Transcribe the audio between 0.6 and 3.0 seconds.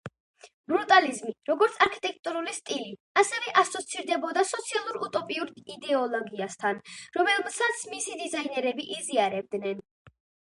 ბრუტალიზმი, როგორც არქიტექტურული სტილი,